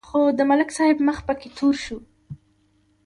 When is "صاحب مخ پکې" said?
0.77-1.49